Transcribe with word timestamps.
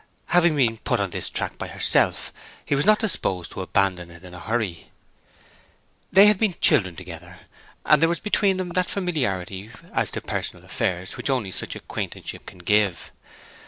Having 0.33 0.55
been 0.55 0.77
put 0.79 0.99
on 0.99 1.11
this 1.11 1.29
track 1.29 1.59
by 1.59 1.67
herself, 1.67 2.33
he 2.65 2.73
was 2.73 2.87
not 2.87 2.97
disposed 2.97 3.51
to 3.51 3.61
abandon 3.61 4.09
it 4.09 4.25
in 4.25 4.33
a 4.33 4.39
hurry. 4.39 4.89
They 6.11 6.25
had 6.25 6.39
been 6.39 6.55
children 6.59 6.95
together, 6.95 7.41
and 7.85 8.01
there 8.01 8.09
was 8.09 8.19
between 8.19 8.57
them 8.57 8.69
that 8.69 8.89
familiarity 8.89 9.69
as 9.93 10.09
to 10.09 10.21
personal 10.21 10.65
affairs 10.65 11.17
which 11.17 11.29
only 11.29 11.51
such 11.51 11.75
acquaintanceship 11.75 12.47
can 12.47 12.57
give. 12.57 13.11